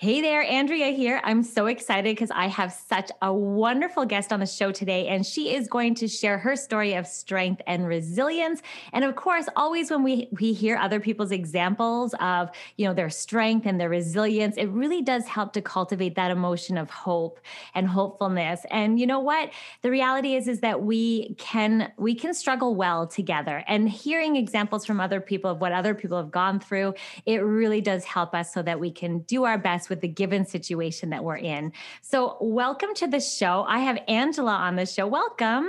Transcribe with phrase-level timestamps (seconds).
[0.00, 1.20] Hey there, Andrea here.
[1.24, 5.26] I'm so excited because I have such a wonderful guest on the show today, and
[5.26, 8.62] she is going to share her story of strength and resilience.
[8.92, 13.10] And of course, always when we we hear other people's examples of you know their
[13.10, 17.40] strength and their resilience, it really does help to cultivate that emotion of hope
[17.74, 18.60] and hopefulness.
[18.70, 19.50] And you know what?
[19.82, 23.64] The reality is is that we can we can struggle well together.
[23.66, 26.94] And hearing examples from other people of what other people have gone through,
[27.26, 30.44] it really does help us so that we can do our best with the given
[30.46, 31.72] situation that we're in.
[32.02, 33.64] So, welcome to the show.
[33.68, 35.06] I have Angela on the show.
[35.06, 35.68] Welcome.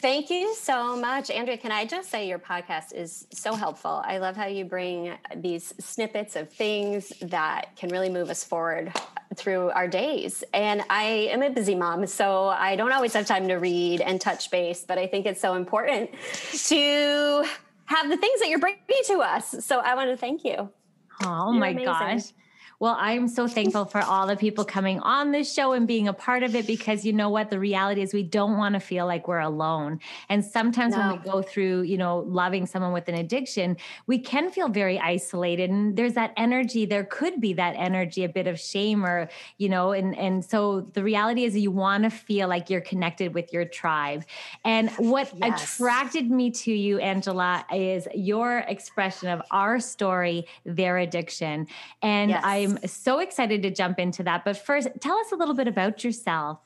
[0.00, 1.30] Thank you so much.
[1.30, 4.02] Andrea, can I just say your podcast is so helpful?
[4.04, 8.92] I love how you bring these snippets of things that can really move us forward
[9.34, 10.44] through our days.
[10.52, 14.20] And I am a busy mom, so I don't always have time to read and
[14.20, 16.10] touch base, but I think it's so important
[16.66, 17.44] to
[17.86, 19.64] have the things that you're bringing to us.
[19.64, 20.68] So I want to thank you.
[21.24, 21.86] Oh you're my amazing.
[21.86, 22.24] gosh.
[22.84, 26.12] Well, I'm so thankful for all the people coming on this show and being a
[26.12, 27.48] part of it because you know what?
[27.48, 30.00] The reality is we don't want to feel like we're alone.
[30.28, 31.00] And sometimes no.
[31.00, 34.98] when we go through, you know, loving someone with an addiction, we can feel very
[34.98, 35.70] isolated.
[35.70, 39.70] And there's that energy, there could be that energy, a bit of shame or, you
[39.70, 43.50] know, and and so the reality is you want to feel like you're connected with
[43.50, 44.26] your tribe.
[44.62, 45.76] And what yes.
[45.76, 51.66] attracted me to you, Angela, is your expression of our story, their addiction.
[52.02, 52.42] And yes.
[52.44, 54.44] I I'm so excited to jump into that.
[54.44, 56.58] But first, tell us a little bit about yourself.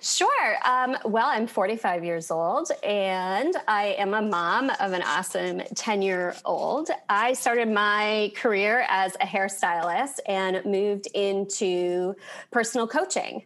[0.00, 0.56] Sure.
[0.64, 6.02] Um, well, I'm 45 years old and I am a mom of an awesome 10
[6.02, 6.88] year old.
[7.08, 12.14] I started my career as a hairstylist and moved into
[12.52, 13.42] personal coaching.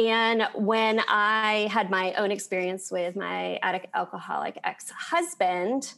[0.00, 5.94] And when I had my own experience with my addict alcoholic ex husband,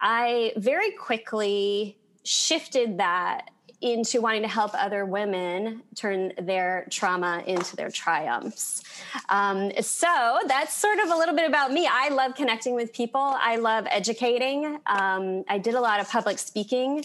[0.00, 7.76] I very quickly shifted that into wanting to help other women turn their trauma into
[7.76, 8.82] their triumphs.
[9.28, 11.88] Um, so that's sort of a little bit about me.
[11.90, 14.78] I love connecting with people, I love educating.
[14.86, 17.04] Um, I did a lot of public speaking.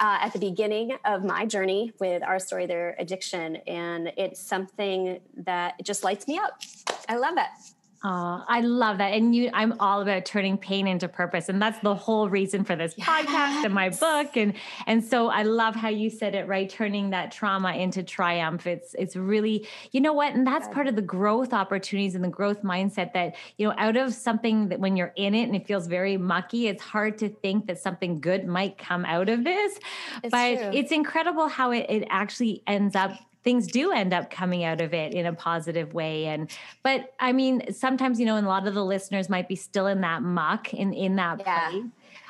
[0.00, 5.20] Uh, at the beginning of my journey with our story, their addiction, and it's something
[5.36, 6.60] that just lights me up.
[7.08, 7.73] I love it.
[8.06, 9.14] Oh, I love that.
[9.14, 11.48] And you I'm all about turning pain into purpose.
[11.48, 13.08] And that's the whole reason for this yes.
[13.08, 14.36] podcast and my book.
[14.36, 14.52] And
[14.86, 16.68] and so I love how you said it, right?
[16.68, 18.66] Turning that trauma into triumph.
[18.66, 20.34] It's it's really, you know what?
[20.34, 23.96] And that's part of the growth opportunities and the growth mindset that, you know, out
[23.96, 27.30] of something that when you're in it and it feels very mucky, it's hard to
[27.30, 29.78] think that something good might come out of this.
[30.22, 30.70] It's but true.
[30.74, 33.12] it's incredible how it, it actually ends up
[33.44, 36.26] things do end up coming out of it in a positive way.
[36.26, 36.50] And
[36.82, 39.86] but i mean sometimes you know and a lot of the listeners might be still
[39.86, 41.70] in that muck in in that yeah.
[41.70, 41.84] place.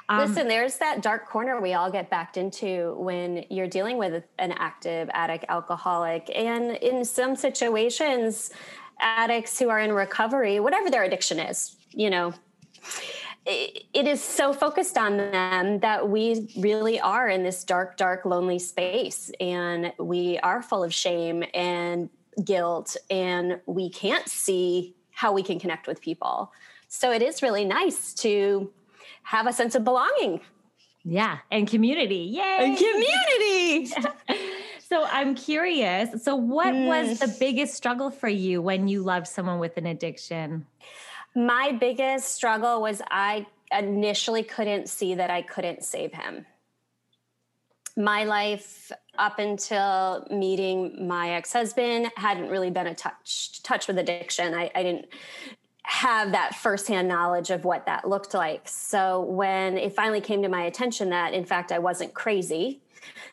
[0.08, 4.22] Um, Listen, there's that dark corner we all get backed into when you're dealing with
[4.38, 8.50] an active addict, alcoholic, and in some situations,
[9.00, 12.34] addicts who are in recovery, whatever their addiction is, you know,
[13.47, 18.59] it is so focused on them that we really are in this dark, dark, lonely
[18.59, 19.31] space.
[19.38, 22.09] And we are full of shame and
[22.43, 26.52] guilt, and we can't see how we can connect with people.
[26.88, 28.73] So it is really nice to
[29.25, 30.41] have a sense of belonging.
[31.05, 32.32] Yeah, and community.
[32.32, 32.56] Yay!
[32.61, 33.93] And community.
[34.88, 36.25] so I'm curious.
[36.25, 36.87] So, what mm.
[36.87, 40.67] was the biggest struggle for you when you loved someone with an addiction?
[41.34, 46.46] My biggest struggle was I initially couldn't see that I couldn't save him.
[47.96, 54.54] My life up until meeting my ex-husband hadn't really been a touch touch with addiction.
[54.54, 55.06] I, I didn't
[55.84, 58.69] have that firsthand knowledge of what that looked like.
[58.69, 62.81] So when it finally came to my attention that, in fact, I wasn't crazy,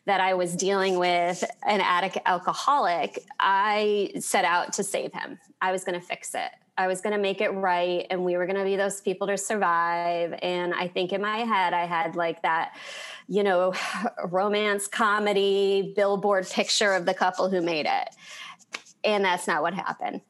[0.04, 5.38] that I was dealing with an addict alcoholic, I set out to save him.
[5.60, 6.50] I was going to fix it.
[6.78, 8.06] I was going to make it right.
[8.10, 10.38] And we were going to be those people to survive.
[10.42, 12.74] And I think in my head, I had like that,
[13.28, 13.74] you know,
[14.24, 18.08] romance comedy billboard picture of the couple who made it.
[19.04, 20.22] And that's not what happened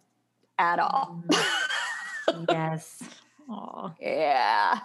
[0.58, 1.22] at all.
[1.28, 2.46] Mm.
[2.48, 3.02] yes.
[3.48, 3.94] Aww.
[4.00, 4.80] Yeah.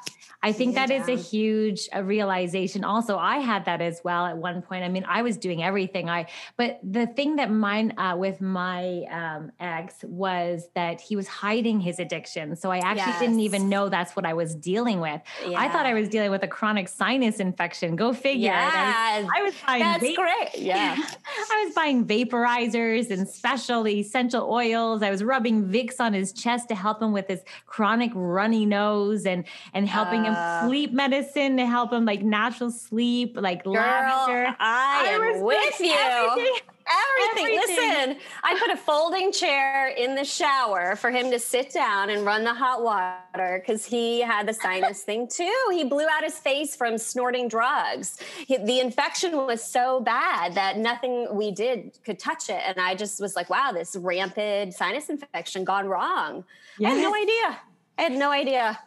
[0.47, 2.85] I think that is a huge uh, realization.
[2.85, 4.85] Also, I had that as well at one point.
[4.85, 6.09] I mean, I was doing everything.
[6.09, 11.27] I, but the thing that mine uh, with my um, ex was that he was
[11.27, 12.55] hiding his addiction.
[12.55, 13.19] So I actually yes.
[13.19, 15.21] didn't even know that's what I was dealing with.
[15.45, 15.59] Yeah.
[15.59, 17.97] I thought I was dealing with a chronic sinus infection.
[17.97, 18.47] Go figure.
[18.47, 19.83] Yeah, I was, I was buying.
[19.83, 20.47] That's va- great.
[20.67, 25.01] Yeah, I was buying vaporizers and special essential oils.
[25.01, 29.25] I was rubbing Vicks on his chest to help him with his chronic runny nose
[29.25, 33.73] and and helping him uh, sleep medicine to help him like natural sleep, like girl,
[33.73, 34.55] lavender.
[34.59, 35.93] I, I am with you.
[35.93, 36.45] Everything.
[36.45, 36.61] Everything.
[36.87, 37.55] everything.
[37.55, 42.25] Listen, I put a folding chair in the shower for him to sit down and
[42.25, 45.53] run the hot water because he had the sinus thing too.
[45.71, 48.17] He blew out his face from snorting drugs.
[48.45, 52.61] He, the infection was so bad that nothing we did could touch it.
[52.65, 56.43] And I just was like, wow, this rampant sinus infection gone wrong.
[56.79, 56.91] Yes.
[56.91, 57.59] I had no idea.
[57.97, 58.79] I had no idea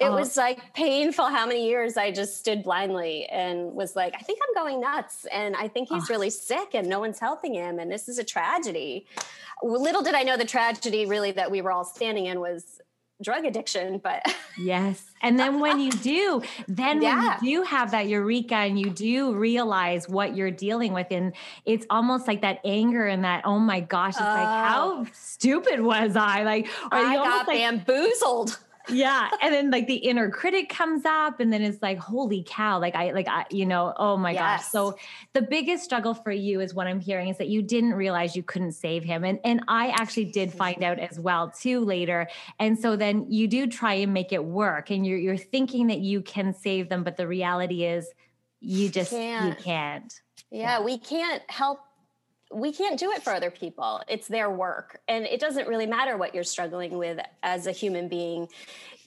[0.00, 0.14] it oh.
[0.14, 4.38] was like painful how many years I just stood blindly and was like, I think
[4.42, 5.26] I'm going nuts.
[5.30, 6.12] And I think he's oh.
[6.12, 7.78] really sick and no one's helping him.
[7.78, 9.06] And this is a tragedy.
[9.62, 12.80] Little did I know the tragedy really that we were all standing in was
[13.22, 14.20] drug addiction but
[14.58, 17.38] yes and then when you do then yeah.
[17.38, 21.32] when you do have that eureka and you do realize what you're dealing with and
[21.64, 25.04] it's almost like that anger and that oh my gosh it's like oh.
[25.04, 30.30] how stupid was i like i got like, bamboozled yeah and then like the inner
[30.30, 33.92] critic comes up and then it's like holy cow like i like i you know
[33.96, 34.40] oh my yes.
[34.40, 34.96] gosh so
[35.32, 38.42] the biggest struggle for you is what i'm hearing is that you didn't realize you
[38.42, 42.78] couldn't save him and and i actually did find out as well too later and
[42.78, 46.20] so then you do try and make it work and you're you're thinking that you
[46.20, 48.08] can save them but the reality is
[48.60, 49.58] you just can't.
[49.58, 50.20] you can't
[50.50, 51.80] yeah, yeah we can't help
[52.52, 54.02] we can't do it for other people.
[54.08, 55.00] It's their work.
[55.08, 58.48] And it doesn't really matter what you're struggling with as a human being.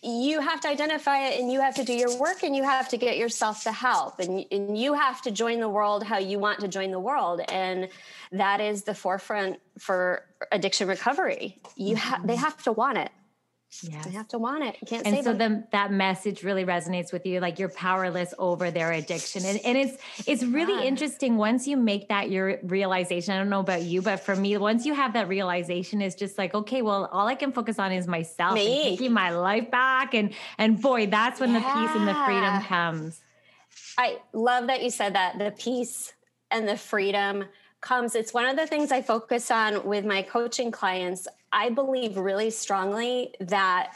[0.01, 2.89] You have to identify it and you have to do your work and you have
[2.89, 6.37] to get yourself the help and, and you have to join the world how you
[6.37, 7.41] want to join the world.
[7.49, 7.89] And
[8.31, 11.59] that is the forefront for addiction recovery.
[11.75, 12.43] You ha- they mm-hmm.
[12.43, 13.11] have to want it.
[13.83, 14.01] Yeah.
[14.03, 14.77] They have to want it.
[14.81, 18.71] You can't and so the, that message really resonates with you, like you're powerless over
[18.71, 19.45] their addiction.
[19.45, 20.87] And, and it's it's really yeah.
[20.87, 23.33] interesting once you make that your realization.
[23.33, 26.37] I don't know about you, but for me, once you have that realization, it's just
[26.37, 28.89] like, okay, well, all I can focus on is myself me.
[28.89, 30.13] and taking my life back.
[30.13, 31.59] And and boy, that's when yeah.
[31.59, 33.21] the peace and the freedom comes.
[33.97, 35.37] I love that you said that.
[35.37, 36.13] The peace
[36.51, 37.45] and the freedom
[37.85, 38.15] comes.
[38.15, 41.27] It's one of the things I focus on with my coaching clients.
[41.53, 43.93] I believe really strongly that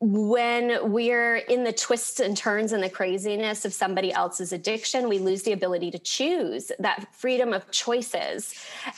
[0.00, 5.18] when we're in the twists and turns and the craziness of somebody else's addiction, we
[5.18, 8.54] lose the ability to choose that freedom of choices.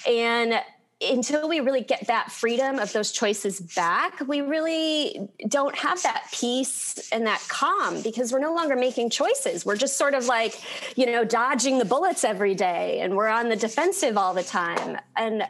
[0.08, 0.60] And
[1.00, 6.28] until we really get that freedom of those choices back, we really don't have that
[6.32, 9.66] peace and that calm because we're no longer making choices.
[9.66, 10.60] We're just sort of like,
[10.96, 14.98] you know, dodging the bullets every day and we're on the defensive all the time.
[15.16, 15.46] And uh,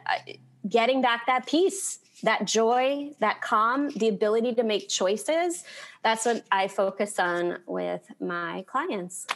[0.67, 5.63] getting back that peace that joy, that calm, the ability to make choices.
[6.03, 9.27] That's what I focus on with my clients.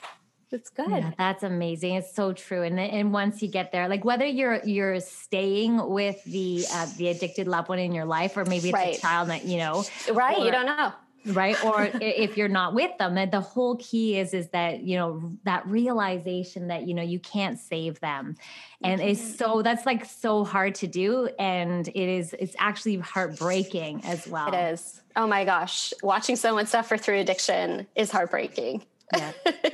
[0.51, 0.89] It's good.
[0.89, 1.96] Yeah, that's amazing.
[1.96, 2.63] It's so true.
[2.63, 7.10] And and once you get there, like whether you're you're staying with the uh, the
[7.10, 8.98] addicted loved one in your life, or maybe it's right.
[8.98, 10.38] a child that you know, right?
[10.38, 10.93] Or, you don't know
[11.27, 14.98] right or if you're not with them that the whole key is is that you
[14.98, 18.36] know that realization that you know you can't save them
[18.84, 24.03] and it's so that's like so hard to do and it is it's actually heartbreaking
[24.03, 28.84] as well it is oh my gosh watching someone suffer through addiction is heartbreaking
[29.15, 29.32] yeah.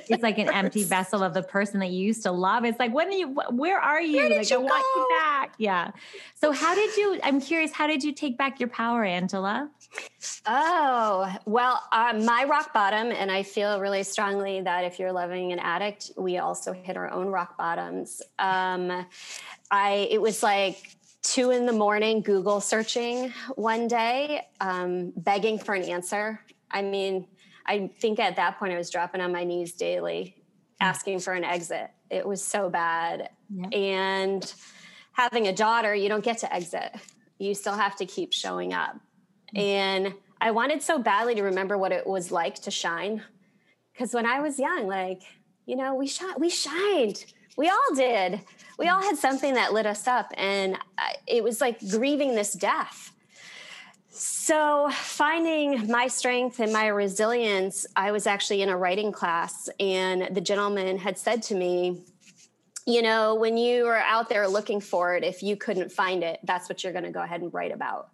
[0.09, 2.65] It's like an empty vessel of the person that you used to love.
[2.65, 4.17] It's like, when are you, where are you?
[4.17, 5.53] Where like, you I want you back.
[5.57, 5.91] Yeah.
[6.35, 9.69] So how did you, I'm curious, how did you take back your power, Angela?
[10.45, 15.51] Oh, well, uh, my rock bottom, and I feel really strongly that if you're loving
[15.51, 18.21] an addict, we also hit our own rock bottoms.
[18.39, 19.05] Um,
[19.71, 25.73] I, it was like two in the morning, Google searching one day, um, begging for
[25.73, 26.39] an answer.
[26.71, 27.25] I mean,
[27.67, 30.35] I think at that point I was dropping on my knees daily,
[30.79, 31.89] asking for an exit.
[32.09, 33.29] It was so bad.
[33.49, 33.67] Yeah.
[33.69, 34.53] And
[35.11, 36.95] having a daughter, you don't get to exit.
[37.39, 38.95] You still have to keep showing up.
[39.55, 39.59] Mm-hmm.
[39.59, 43.23] And I wanted so badly to remember what it was like to shine.
[43.91, 45.23] Because when I was young, like,
[45.65, 47.25] you know, we shot, we shined.
[47.57, 48.41] We all did.
[48.77, 50.31] We all had something that lit us up.
[50.35, 50.77] And
[51.25, 53.11] it was like grieving this death.
[54.19, 60.35] So, finding my strength and my resilience, I was actually in a writing class, and
[60.35, 62.01] the gentleman had said to me,
[62.87, 66.39] You know, when you are out there looking for it, if you couldn't find it,
[66.45, 68.09] that's what you're going to go ahead and write about.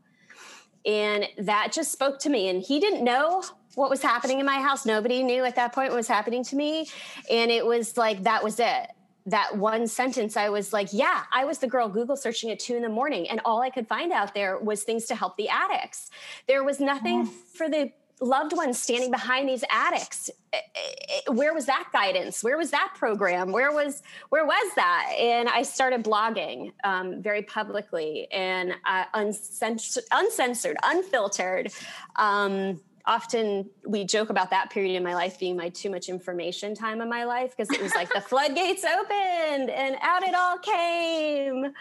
[0.85, 2.49] And that just spoke to me.
[2.49, 3.41] And he didn't know
[3.75, 4.85] what was happening in my house.
[4.85, 6.89] Nobody knew at that point what was happening to me.
[7.31, 8.87] And it was like, that was it.
[9.25, 12.75] That one sentence, I was like, yeah, I was the girl Google searching at two
[12.75, 13.29] in the morning.
[13.29, 16.09] And all I could find out there was things to help the addicts.
[16.47, 17.91] There was nothing for the
[18.23, 22.93] loved ones standing behind these addicts eh, eh, where was that guidance where was that
[22.95, 29.03] program where was where was that and i started blogging um, very publicly and uh,
[29.13, 31.71] uncensored, uncensored unfiltered
[32.15, 36.73] um, often we joke about that period in my life being my too much information
[36.73, 40.57] time in my life because it was like the floodgates opened and out it all
[40.57, 41.73] came.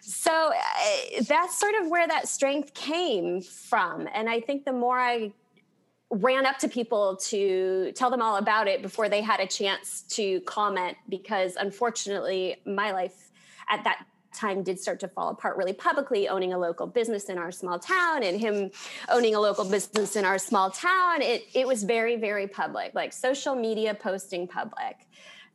[0.00, 4.08] So uh, that's sort of where that strength came from.
[4.14, 5.32] And i think the more i
[6.12, 10.02] ran up to people to tell them all about it before they had a chance
[10.02, 13.30] to comment because unfortunately my life
[13.70, 17.38] at that time did start to fall apart really publicly owning a local business in
[17.38, 18.70] our small town and him
[19.08, 21.22] owning a local business in our small town.
[21.22, 25.06] It it was very very public like social media posting public.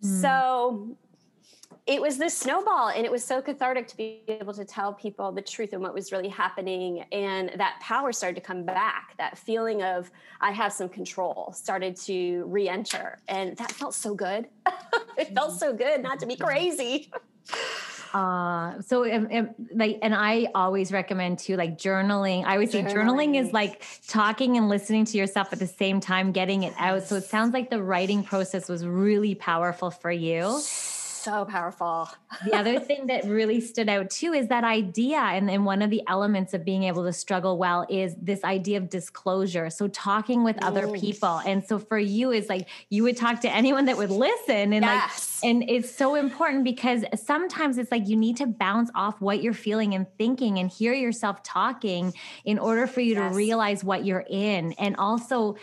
[0.03, 0.21] Mm.
[0.21, 0.97] so
[1.87, 5.31] it was this snowball and it was so cathartic to be able to tell people
[5.31, 9.15] the truth and what was really happening and that power started to come back.
[9.17, 14.47] That feeling of i have some control started to re-enter and that felt so good.
[15.17, 17.09] It felt so good not to be crazy
[18.13, 19.01] uh so
[19.73, 22.45] like and i always recommend too like journaling.
[22.45, 26.31] I always say journaling is like talking and listening to yourself at the same time
[26.31, 27.03] getting it out.
[27.03, 30.61] So it sounds like the writing process was really powerful for you
[31.27, 32.09] so powerful.
[32.45, 35.17] the other thing that really stood out too is that idea.
[35.17, 38.77] And, and one of the elements of being able to struggle well is this idea
[38.77, 39.69] of disclosure.
[39.69, 41.41] So talking with other people.
[41.45, 44.85] And so for you is like you would talk to anyone that would listen and
[44.85, 45.41] yes.
[45.43, 49.41] like and it's so important because sometimes it's like you need to bounce off what
[49.41, 52.13] you're feeling and thinking and hear yourself talking
[52.45, 53.31] in order for you yes.
[53.31, 54.73] to realize what you're in.
[54.73, 55.57] And also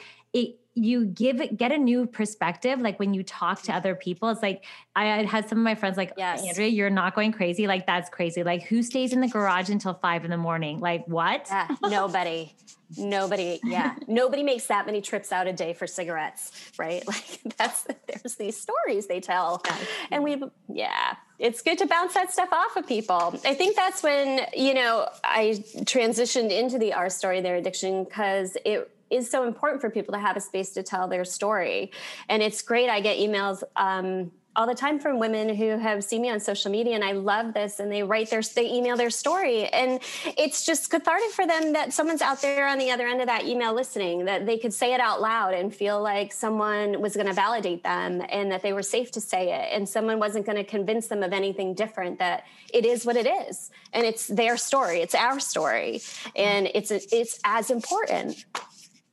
[0.75, 4.43] you give it get a new perspective like when you talk to other people it's
[4.43, 4.65] like
[4.97, 6.43] i had some of my friends like yes.
[6.43, 9.95] andrea you're not going crazy like that's crazy like who stays in the garage until
[9.95, 10.81] five in the morning?
[10.81, 11.47] Like what?
[11.49, 12.53] Yeah, nobody
[12.97, 17.03] nobody yeah nobody makes that many trips out a day for cigarettes right?
[17.09, 19.63] Like that's there's these stories they tell.
[20.11, 23.35] And we've yeah it's good to bounce that stuff off of people.
[23.45, 28.57] I think that's when, you know, I transitioned into the our story, their addiction, because
[28.65, 31.93] it is so important for people to have a space to tell their story.
[32.29, 32.89] And it's great.
[32.89, 36.71] I get emails um, all the time from women who have seen me on social
[36.71, 40.01] media and I love this and they write their they email their story and
[40.39, 43.45] it's just cathartic for them that someone's out there on the other end of that
[43.47, 47.27] email listening that they could say it out loud and feel like someone was going
[47.27, 50.57] to validate them and that they were safe to say it and someone wasn't going
[50.57, 54.57] to convince them of anything different that it is what it is and it's their
[54.57, 56.01] story it's our story
[56.37, 58.45] and it's it's as important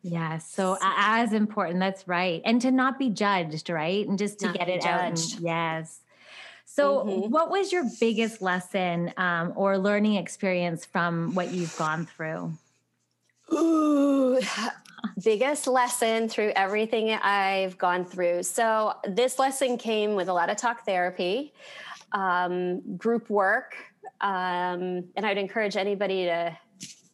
[0.04, 0.50] Yes.
[0.50, 1.80] So as important.
[1.80, 2.42] That's right.
[2.44, 4.08] And to not be judged, right?
[4.08, 5.02] And just to not get it out.
[5.02, 6.02] And, yes.
[6.74, 7.30] So, mm-hmm.
[7.30, 12.54] what was your biggest lesson um, or learning experience from what you've gone through?
[13.52, 14.40] Ooh,
[15.24, 18.44] biggest lesson through everything I've gone through.
[18.44, 21.54] So, this lesson came with a lot of talk therapy,
[22.14, 23.76] um, group work,
[24.22, 26.58] um, and I'd encourage anybody to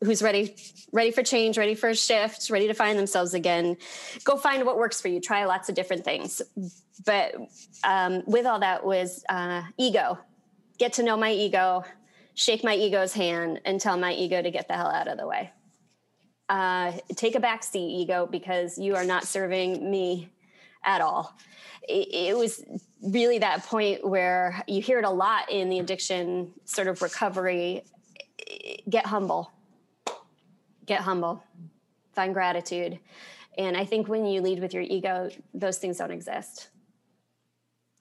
[0.03, 0.55] who's ready
[0.91, 3.75] ready for change ready for a shift ready to find themselves again
[4.23, 5.19] go find what works for you.
[5.19, 6.41] Try lots of different things.
[7.05, 7.35] But
[7.83, 10.19] um, with all that was uh, ego.
[10.77, 11.83] Get to know my ego
[12.37, 15.25] shake my ego's hand and tell my ego to get the hell out of the
[15.25, 15.51] way.
[16.49, 20.29] Uh, take a back seat ego because you are not serving me
[20.85, 21.35] at all.
[21.89, 22.63] It, it was
[23.01, 27.83] really that point where you hear it a lot in the addiction sort of recovery.
[28.87, 29.51] Get humble
[30.87, 31.43] get humble,
[32.13, 32.97] find gratitude.
[33.57, 36.69] And I think when you lead with your ego, those things don't exist.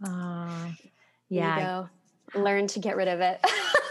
[0.04, 0.70] Uh,
[1.28, 1.58] yeah.
[1.58, 3.44] Ego, learn to get rid of it.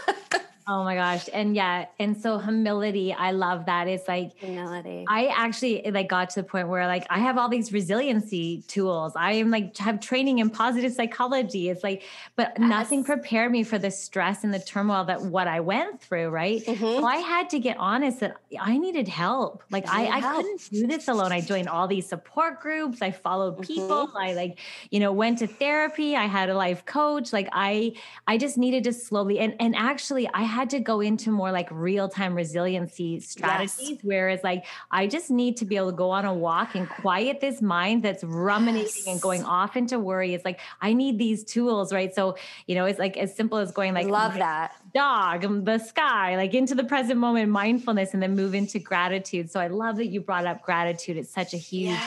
[0.68, 1.28] Oh my gosh.
[1.32, 1.86] And yeah.
[2.00, 3.86] And so humility, I love that.
[3.86, 5.04] It's like humility.
[5.08, 9.12] I actually like got to the point where like I have all these resiliency tools.
[9.14, 11.68] I am like have training in positive psychology.
[11.68, 12.02] It's like,
[12.34, 12.68] but yes.
[12.68, 16.64] nothing prepared me for the stress and the turmoil that what I went through, right?
[16.64, 16.82] Mm-hmm.
[16.82, 19.62] So I had to get honest that I needed help.
[19.70, 21.30] Like I, I couldn't do this alone.
[21.30, 23.02] I joined all these support groups.
[23.02, 24.08] I followed people.
[24.08, 24.16] Mm-hmm.
[24.16, 24.58] I like,
[24.90, 26.16] you know, went to therapy.
[26.16, 27.32] I had a life coach.
[27.32, 27.92] Like I
[28.26, 31.68] I just needed to slowly and and actually I had to go into more like
[31.70, 33.90] real time resiliency strategies.
[33.90, 33.98] Yes.
[34.02, 37.40] Whereas, like, I just need to be able to go on a walk and quiet
[37.40, 39.06] this mind that's ruminating yes.
[39.06, 40.34] and going off into worry.
[40.34, 42.14] It's like, I need these tools, right?
[42.14, 42.36] So,
[42.66, 46.36] you know, it's like as simple as going like, love that dog, um, the sky,
[46.36, 49.50] like into the present moment, mindfulness, and then move into gratitude.
[49.50, 51.16] So I love that you brought up gratitude.
[51.16, 51.98] It's such a huge,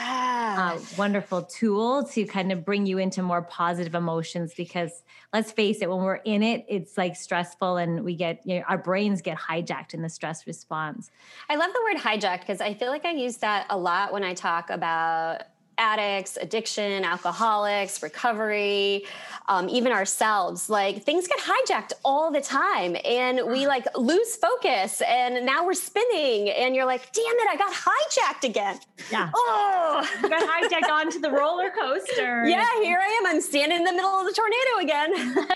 [0.50, 0.72] yeah.
[0.72, 5.02] uh, wonderful tool to kind of bring you into more positive emotions because
[5.32, 8.64] let's face it, when we're in it, it's like stressful and we get, you know,
[8.68, 11.10] our brains get hijacked in the stress response.
[11.48, 14.24] I love the word hijacked because I feel like I use that a lot when
[14.24, 15.42] I talk about
[15.80, 19.04] addicts, addiction, alcoholics, recovery,
[19.48, 20.68] um, even ourselves.
[20.70, 25.74] Like things get hijacked all the time and we like lose focus and now we're
[25.74, 28.78] spinning and you're like, damn it, I got hijacked again.
[29.10, 29.30] Yeah.
[29.34, 32.44] Oh, you got hijacked onto the roller coaster.
[32.50, 33.26] Yeah, here I am.
[33.26, 35.46] I'm standing in the middle of the tornado again.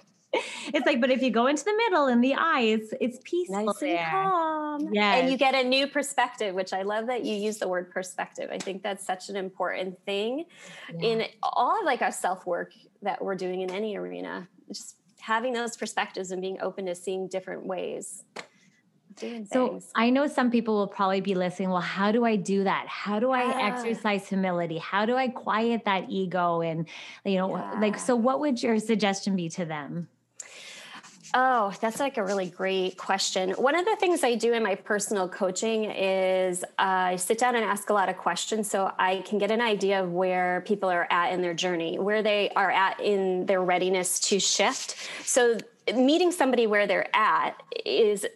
[0.32, 3.64] it's like, but if you go into the middle in the eye, it's it's peaceful
[3.64, 4.06] nice there.
[4.10, 4.88] calm.
[4.92, 7.90] Yeah, and you get a new perspective, which I love that you use the word
[7.90, 8.50] perspective.
[8.52, 10.44] I think that's such an important thing
[10.98, 11.06] yeah.
[11.06, 12.72] in all of like our self work
[13.02, 14.48] that we're doing in any arena.
[14.68, 18.24] Just having those perspectives and being open to seeing different ways.
[19.52, 21.70] So I know some people will probably be listening.
[21.70, 22.86] Well, how do I do that?
[22.88, 23.66] How do I yeah.
[23.66, 24.78] exercise humility?
[24.78, 26.62] How do I quiet that ego?
[26.62, 26.88] And
[27.24, 27.78] you know, yeah.
[27.80, 30.08] like, so what would your suggestion be to them?
[31.32, 33.50] Oh, that's like a really great question.
[33.50, 37.64] One of the things I do in my personal coaching is I sit down and
[37.64, 41.06] ask a lot of questions so I can get an idea of where people are
[41.10, 44.96] at in their journey, where they are at in their readiness to shift.
[45.24, 45.58] So,
[45.94, 48.26] meeting somebody where they're at is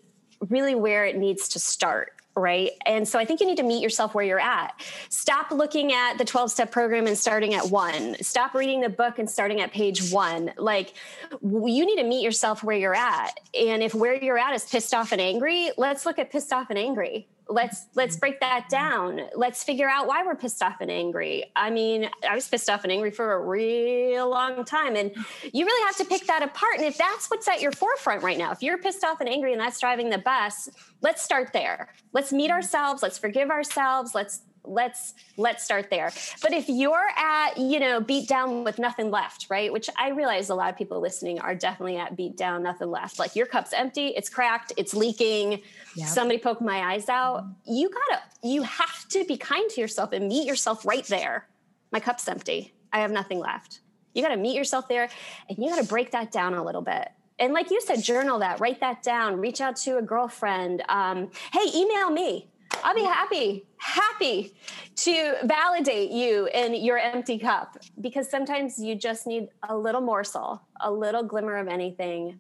[0.49, 2.71] really where it needs to start right?
[2.87, 4.81] And so I think you need to meet yourself where you're at.
[5.09, 8.17] Stop looking at the 12 step program and starting at one.
[8.23, 10.53] Stop reading the book and starting at page one.
[10.57, 10.95] Like
[11.43, 13.39] you need to meet yourself where you're at.
[13.59, 16.71] And if where you're at is pissed off and angry, let's look at pissed off
[16.71, 19.21] and angry let's let's break that down.
[19.35, 21.45] Let's figure out why we're pissed off and angry.
[21.57, 25.15] I mean i was pissed off and angry for a real long time and
[25.53, 28.39] you really have to pick that apart and if that's what's at your forefront right
[28.39, 30.69] now if you're pissed off and angry and that's driving the bus
[31.03, 31.93] let's start there.
[32.13, 36.11] Let's meet ourselves let's forgive ourselves let's let's let's start there.
[36.43, 40.49] But if you're at you know beat down with nothing left right which i realize
[40.51, 43.19] a lot of people listening are definitely at beat down nothing left.
[43.19, 45.61] Like your cup's empty it's cracked it's leaking
[45.95, 46.09] yep.
[46.09, 47.45] somebody poked my eyes out.
[47.67, 51.47] You gotta you have to be kind to yourself and meet yourself right there.
[51.93, 53.81] My cup's empty i have nothing left.
[54.15, 55.09] You gotta meet yourself there
[55.49, 57.09] and you gotta break that down a little bit.
[57.39, 61.31] And like you said journal that write that down reach out to a girlfriend um,
[61.53, 62.49] hey email me
[62.85, 64.55] I'll be happy, happy
[64.97, 70.61] to validate you in your empty cup because sometimes you just need a little morsel,
[70.83, 72.39] a little glimmer of anything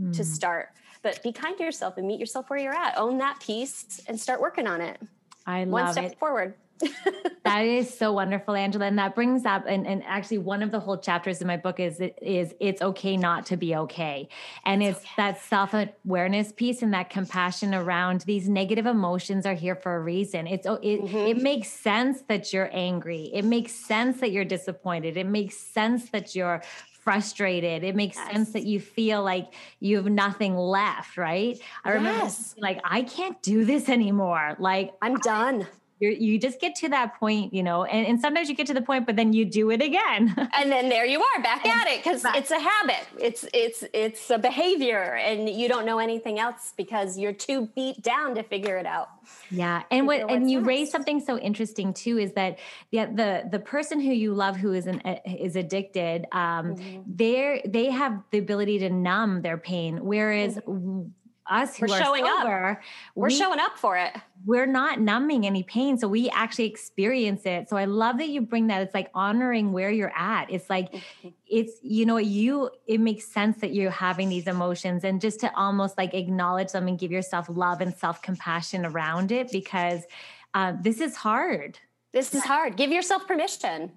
[0.00, 0.12] mm.
[0.12, 0.28] to hmm.
[0.28, 0.70] start.
[1.02, 2.98] But be kind to yourself and meet yourself where you're at.
[2.98, 5.00] Own that piece and start working on it.
[5.46, 6.18] I love One step it.
[6.18, 6.54] forward.
[7.44, 8.86] that is so wonderful, Angela.
[8.86, 11.80] And that brings up, and, and actually one of the whole chapters in my book
[11.80, 14.28] is is it's okay not to be okay.
[14.64, 15.14] And it's, it's okay.
[15.16, 20.46] that self-awareness piece and that compassion around these negative emotions are here for a reason.
[20.46, 21.16] It's it, mm-hmm.
[21.16, 23.30] it makes sense that you're angry.
[23.32, 25.16] It makes sense that you're disappointed.
[25.16, 26.62] It makes sense that you're
[27.02, 27.82] frustrated.
[27.82, 28.32] It makes yes.
[28.32, 31.58] sense that you feel like you have nothing left, right?
[31.84, 34.56] I remember like I can't do this anymore.
[34.58, 35.66] Like I'm done.
[36.02, 38.74] I, you just get to that point, you know, and, and sometimes you get to
[38.74, 40.34] the point, but then you do it again.
[40.54, 43.06] and then there you are back at it because it's a habit.
[43.18, 48.02] It's it's it's a behavior and you don't know anything else because you're too beat
[48.02, 49.08] down to figure it out.
[49.50, 49.82] Yeah.
[49.90, 52.58] And what and you raise something so interesting too is that
[52.90, 57.02] yeah, the the person who you love who is an is addicted, um, mm-hmm.
[57.06, 60.04] they they have the ability to numb their pain.
[60.04, 61.08] Whereas mm-hmm
[61.50, 62.80] us who we're are showing sober, up.
[63.14, 64.14] We're we, showing up for it.
[64.46, 65.98] We're not numbing any pain.
[65.98, 67.68] So we actually experience it.
[67.68, 68.80] So I love that you bring that.
[68.82, 70.50] It's like honoring where you're at.
[70.50, 71.28] It's like, mm-hmm.
[71.46, 75.54] it's, you know, you, it makes sense that you're having these emotions and just to
[75.56, 80.04] almost like acknowledge them and give yourself love and self compassion around it because
[80.54, 81.78] uh, this is hard.
[82.12, 82.76] This is hard.
[82.76, 83.92] Give yourself permission.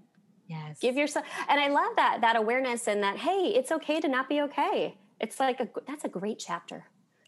[0.47, 0.79] Yes.
[0.79, 4.29] Give yourself, and I love that, that awareness and that, hey, it's okay to not
[4.29, 6.85] be okay It's like a that's a great chapter.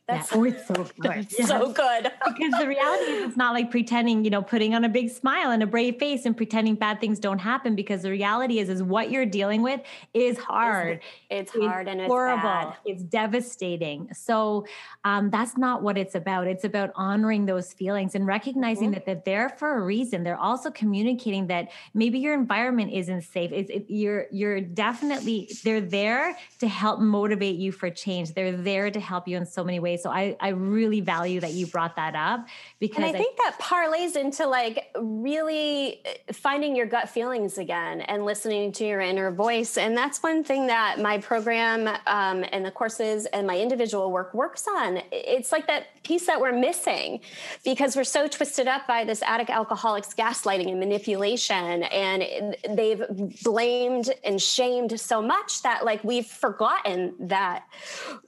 [0.08, 0.38] That's yeah.
[0.38, 1.32] oh, it's so good.
[1.32, 2.04] so good.
[2.26, 5.50] because the reality is it's not like pretending, you know, putting on a big smile
[5.50, 8.84] and a brave face and pretending bad things don't happen because the reality is is
[8.84, 9.82] what you're dealing with
[10.13, 11.00] is hard.
[11.32, 12.76] It's, it's hard and it's horrible.
[12.86, 14.10] It's devastating.
[14.13, 14.68] So
[15.04, 16.46] um, that's not what it's about.
[16.46, 18.94] It's about honoring those feelings and recognizing mm-hmm.
[19.06, 20.24] that they're there for a reason.
[20.24, 23.52] They're also communicating that maybe your environment isn't safe.
[23.52, 28.34] It's, it, you're you're definitely they're there to help motivate you for change.
[28.34, 31.53] They're there to help you in so many ways so I, I really value that
[31.53, 32.47] you brought that up
[32.79, 37.58] because and I, I think that parlays into like really uh, finding your gut feelings
[37.58, 39.77] again and listening to your inner voice.
[39.77, 44.34] And that's one thing that my program um, and the courses and my individual work
[44.34, 45.01] works on.
[45.12, 47.19] It's like that piece that we're missing
[47.63, 51.84] because we're so twisted up by this addict alcoholics gaslighting and manipulation.
[51.84, 53.03] And they've
[53.43, 57.65] blamed and shamed so much that like we've forgotten that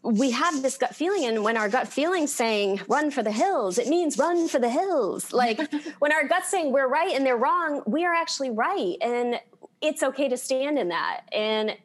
[0.01, 1.25] we have this gut feeling.
[1.25, 4.69] And when our gut feeling saying run for the hills, it means run for the
[4.69, 5.31] hills.
[5.37, 5.59] Like
[5.99, 8.95] when our gut's saying we're right and they're wrong, we are actually right.
[9.01, 9.39] And
[9.81, 11.21] it's okay to stand in that.
[11.31, 11.77] And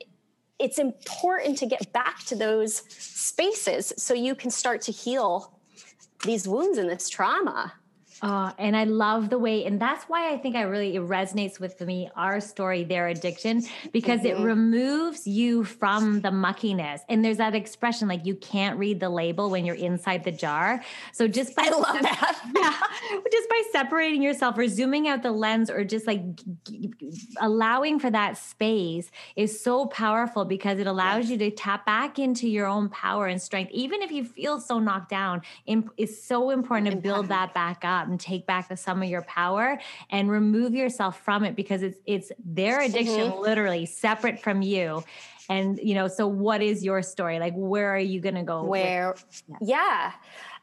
[0.58, 5.52] it's important to get back to those spaces so you can start to heal
[6.24, 7.74] these wounds and this trauma.
[8.22, 11.58] Uh, and I love the way, and that's why I think I really it resonates
[11.58, 14.40] with me our story, their addiction, because mm-hmm.
[14.40, 17.00] it removes you from the muckiness.
[17.08, 20.84] And there's that expression like you can't read the label when you're inside the jar.
[21.10, 25.32] So just by I love that, yeah, just by separating yourself or zooming out the
[25.32, 26.22] lens or just like
[27.40, 32.48] allowing for that space is so powerful because it allows you to tap back into
[32.48, 35.42] your own power and strength, even if you feel so knocked down.
[35.66, 39.22] It's so important to build that back up and take back the, some of your
[39.22, 43.40] power and remove yourself from it because it's it's their addiction mm-hmm.
[43.40, 45.02] literally separate from you
[45.48, 48.62] and you know so what is your story like where are you going to go
[48.62, 49.16] where
[49.48, 49.56] yeah.
[49.62, 50.12] yeah.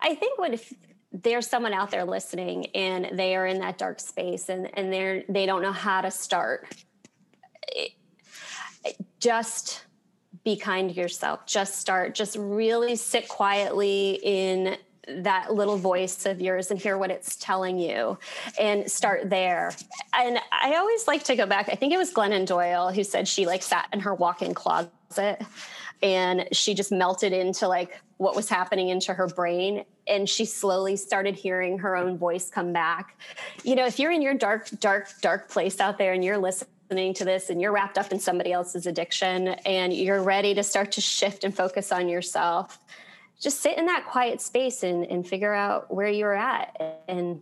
[0.01, 0.73] i think what if
[1.11, 5.23] there's someone out there listening and they are in that dark space and and they're
[5.27, 6.67] they don't know how to start
[7.67, 7.91] it,
[9.19, 9.85] just
[10.45, 14.77] be kind to yourself just start just really sit quietly in
[15.23, 18.17] that little voice of yours and hear what it's telling you
[18.59, 19.73] and start there.
[20.17, 21.69] And I always like to go back.
[21.71, 25.41] I think it was Glennon Doyle who said she like sat in her walk-in closet
[26.01, 30.95] and she just melted into like what was happening into her brain and she slowly
[30.95, 33.17] started hearing her own voice come back.
[33.63, 37.13] You know, if you're in your dark dark dark place out there and you're listening
[37.15, 40.93] to this and you're wrapped up in somebody else's addiction and you're ready to start
[40.93, 42.79] to shift and focus on yourself
[43.39, 47.41] just sit in that quiet space and, and figure out where you're at and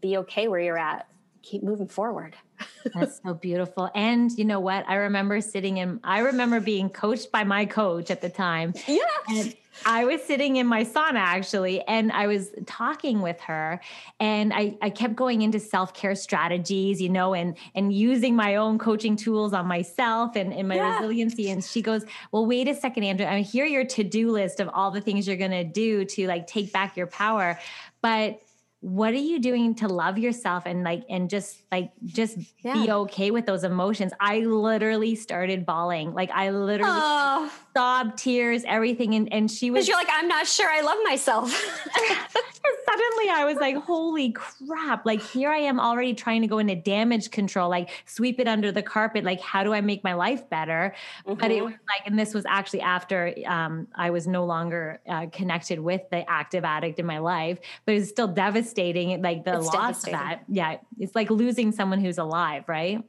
[0.00, 1.06] be okay where you're at
[1.44, 2.34] keep moving forward
[2.94, 7.30] that's so beautiful and you know what i remember sitting in i remember being coached
[7.30, 9.54] by my coach at the time yeah and
[9.84, 13.80] I was sitting in my sauna actually, and I was talking with her,
[14.20, 18.56] and I, I kept going into self care strategies, you know, and and using my
[18.56, 20.96] own coaching tools on myself and, and my yeah.
[20.96, 21.50] resiliency.
[21.50, 23.30] And she goes, "Well, wait a second, Andrea.
[23.30, 26.26] I hear your to do list of all the things you're going to do to
[26.28, 27.58] like take back your power,
[28.00, 28.40] but."
[28.84, 32.74] What are you doing to love yourself and like and just like just yeah.
[32.74, 37.50] be okay with those emotions i literally started bawling like i literally oh.
[37.76, 41.50] Sobbed tears everything and and she was you're like i'm not sure i love myself
[42.86, 46.74] suddenly i was like holy crap like here i am already trying to go into
[46.74, 50.48] damage control like sweep it under the carpet like how do i make my life
[50.50, 50.94] better
[51.26, 51.38] mm-hmm.
[51.38, 51.66] but it mm-hmm.
[51.66, 56.02] was like and this was actually after um, i was no longer uh, connected with
[56.10, 59.22] the active addict in my life but it was still devastating devastating.
[59.22, 60.44] Like the it's loss of that.
[60.48, 60.78] Yeah.
[60.98, 63.02] It's like losing someone who's alive, right?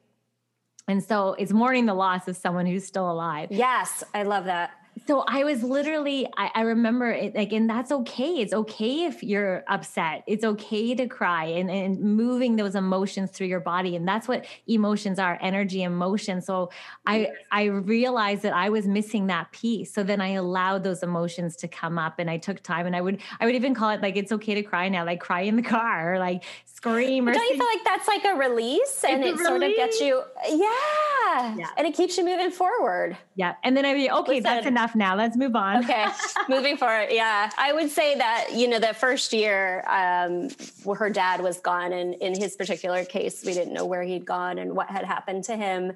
[0.88, 3.50] And so it's mourning the loss of someone who's still alive.
[3.52, 4.72] Yes, I love that
[5.08, 8.40] so I was literally, I, I, remember it like, and that's okay.
[8.40, 10.24] It's okay if you're upset.
[10.26, 13.98] It's okay to cry and, and moving those emotions through your body.
[13.98, 16.42] And that's what emotions are, energy, emotion.
[16.42, 16.72] So
[17.06, 19.94] I I realized that I was missing that piece.
[19.94, 23.02] So then I allowed those emotions to come up and I took time and I
[23.02, 25.58] would I would even call it like it's okay to cry now, like cry in
[25.58, 29.24] the car or like scream or don't you feel like that's like a release and
[29.24, 29.48] it's it release.
[29.48, 31.56] sort of gets you yeah.
[31.58, 31.68] yeah.
[31.78, 33.18] And it keeps you moving forward.
[33.38, 33.56] Yeah.
[33.64, 35.16] And then I'd be okay, Listen, that's enough now.
[35.16, 35.84] Let's move on.
[35.84, 36.06] Okay,
[36.50, 37.08] moving forward.
[37.12, 40.50] Yeah, I would say that you know the first year, um,
[40.96, 44.58] her dad was gone, and in his particular case, we didn't know where he'd gone
[44.58, 45.92] and what had happened to him.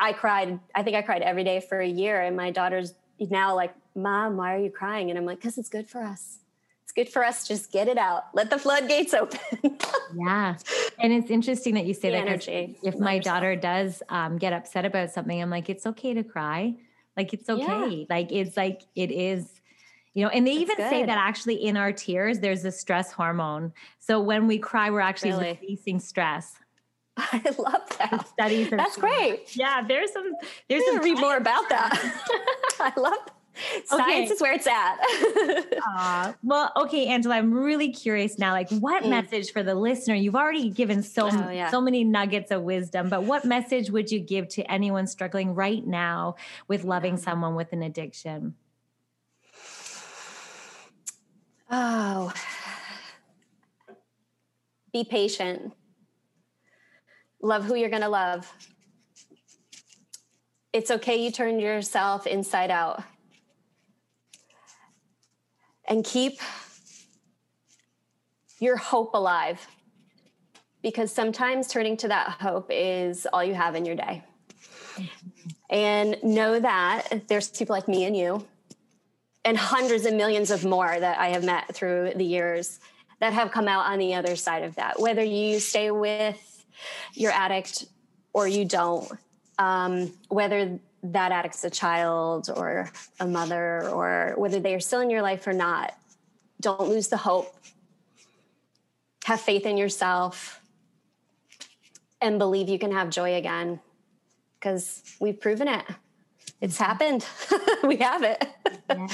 [0.00, 0.58] I cried.
[0.74, 4.38] I think I cried every day for a year, and my daughter's now like, "Mom,
[4.38, 6.38] why are you crying?" And I'm like, "Because it's good for us."
[6.90, 7.46] It's good for us.
[7.46, 8.24] Just get it out.
[8.34, 9.38] Let the floodgates open.
[10.16, 10.56] yeah.
[10.98, 12.80] And it's interesting that you say the that energy.
[12.82, 16.74] if my daughter does um, get upset about something, I'm like, it's okay to cry
[17.16, 17.90] Like it's okay.
[17.90, 18.04] Yeah.
[18.10, 19.60] Like it's like it is
[20.14, 23.72] you know and they even say that actually in our tears there's a stress hormone
[24.00, 25.56] so when we cry we're actually really?
[25.62, 26.56] releasing stress
[27.16, 28.26] I love that.
[28.28, 29.54] Studies That's great.
[29.54, 30.32] Yeah, there's some.
[30.68, 30.98] There's some.
[31.00, 31.92] Read more about that.
[32.80, 33.18] I love.
[33.84, 34.34] Science okay.
[34.34, 34.98] is where it's at.
[35.88, 38.52] uh, well, okay, Angela, I'm really curious now.
[38.52, 39.10] Like, what mm.
[39.10, 40.14] message for the listener?
[40.14, 41.70] You've already given so oh, yeah.
[41.70, 45.86] so many nuggets of wisdom, but what message would you give to anyone struggling right
[45.86, 46.36] now
[46.68, 48.54] with loving someone with an addiction?
[51.70, 52.32] Oh,
[54.92, 55.72] be patient.
[57.42, 58.52] Love who you're going to love.
[60.72, 63.02] It's okay you turn yourself inside out.
[65.90, 66.40] And keep
[68.60, 69.66] your hope alive
[70.82, 74.22] because sometimes turning to that hope is all you have in your day.
[75.68, 78.46] And know that there's people like me and you
[79.44, 82.78] and hundreds and millions of more that I have met through the years
[83.18, 85.00] that have come out on the other side of that.
[85.00, 86.64] Whether you stay with
[87.14, 87.86] your addict
[88.32, 89.10] or you don't,
[89.58, 95.10] um, whether that addict's a child or a mother, or whether they are still in
[95.10, 95.94] your life or not,
[96.60, 97.54] don't lose the hope.
[99.24, 100.60] Have faith in yourself
[102.20, 103.80] and believe you can have joy again
[104.58, 105.84] because we've proven it.
[106.60, 107.26] It's happened.
[107.84, 108.46] we have it.
[108.90, 109.06] yeah.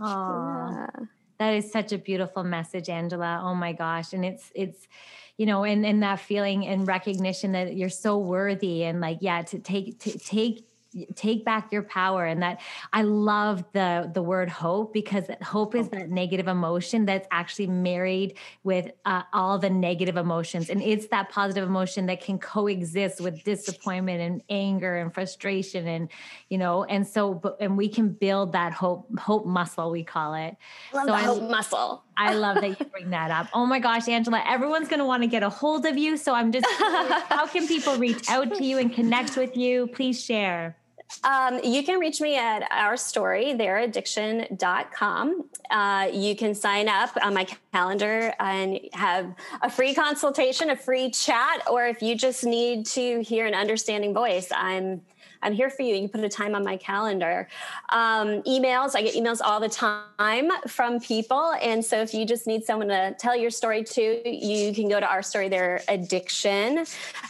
[0.00, 0.86] yeah.
[1.38, 3.40] That is such a beautiful message, Angela.
[3.42, 4.12] Oh my gosh.
[4.12, 4.86] And it's it's
[5.38, 9.40] you know, and and that feeling and recognition that you're so worthy and like, yeah,
[9.42, 10.66] to take to take
[11.14, 12.60] take back your power and that
[12.92, 18.36] i love the the word hope because hope is that negative emotion that's actually married
[18.64, 23.44] with uh, all the negative emotions and it's that positive emotion that can coexist with
[23.44, 26.08] disappointment and anger and frustration and
[26.48, 30.34] you know and so but and we can build that hope hope muscle we call
[30.34, 30.56] it
[30.92, 33.48] love so the I, hope muscle I love that you bring that up.
[33.54, 36.18] Oh my gosh, Angela, everyone's going to want to get a hold of you.
[36.18, 36.66] So I'm just,
[37.30, 39.86] how can people reach out to you and connect with you?
[39.86, 40.76] Please share.
[41.24, 45.44] Um, you can reach me at our story, theiraddiction.com.
[45.70, 51.10] Uh, you can sign up on my calendar and have a free consultation, a free
[51.10, 55.02] chat, or if you just need to hear an understanding voice, I'm
[55.42, 55.94] I'm here for you.
[55.94, 57.48] You can put a time on my calendar.
[57.90, 61.54] Um, emails, I get emails all the time from people.
[61.62, 65.00] And so if you just need someone to tell your story to, you can go
[65.00, 66.78] to our story, their addiction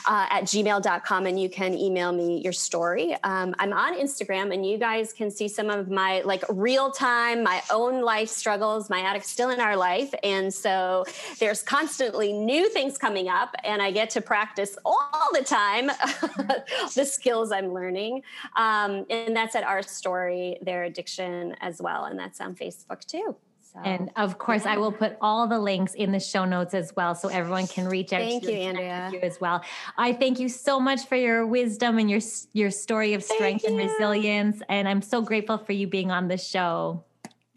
[0.06, 3.14] uh, at gmail.com and you can email me your story.
[3.22, 7.44] Um, I'm on Instagram and you guys can see some of my like real time,
[7.44, 8.90] my own life struggles.
[8.90, 10.12] My addict's still in our life.
[10.24, 11.04] And so
[11.38, 15.86] there's constantly new things coming up and I get to practice all the time
[16.94, 18.22] the skills I'm learning learning.
[18.56, 22.04] Um, and that's at our story, their addiction as well.
[22.04, 23.36] And that's on Facebook too.
[23.72, 24.72] So, and of course, yeah.
[24.72, 27.86] I will put all the links in the show notes as well, so everyone can
[27.86, 29.10] reach out thank to you, Andrea.
[29.12, 29.62] you as well.
[29.96, 32.18] I thank you so much for your wisdom and your
[32.52, 36.36] your story of strength and resilience, and I'm so grateful for you being on the
[36.36, 37.04] show.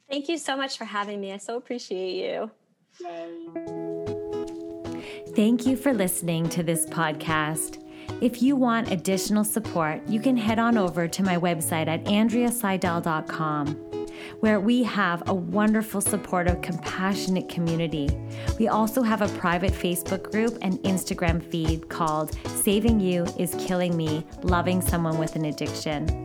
[0.08, 1.34] Thank you so much for having me.
[1.34, 2.52] I so appreciate you.
[3.00, 3.48] Yay.
[5.36, 7.83] Thank you for listening to this podcast.
[8.22, 13.68] If you want additional support, you can head on over to my website at andreaseydel.com,
[14.40, 18.10] where we have a wonderful, supportive, compassionate community.
[18.60, 23.98] We also have a private Facebook group and Instagram feed called Saving You is Killing
[23.98, 26.24] Me Loving Someone with an Addiction.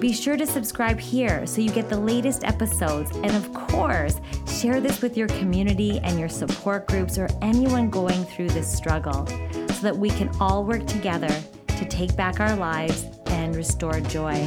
[0.00, 3.10] Be sure to subscribe here so you get the latest episodes.
[3.16, 8.24] And of course, share this with your community and your support groups or anyone going
[8.24, 9.26] through this struggle
[9.84, 11.30] that we can all work together
[11.68, 14.44] to take back our lives and restore joy.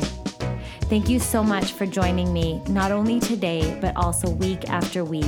[0.89, 5.25] Thank you so much for joining me, not only today, but also week after week.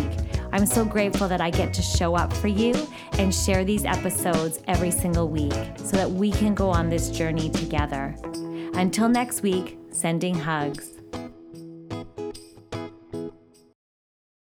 [0.52, 2.74] I'm so grateful that I get to show up for you
[3.14, 7.50] and share these episodes every single week so that we can go on this journey
[7.50, 8.16] together.
[8.74, 10.99] Until next week, sending hugs.